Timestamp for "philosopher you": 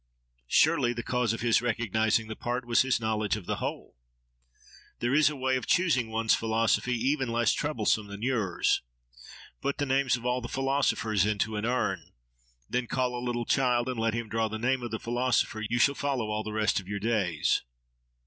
14.97-15.77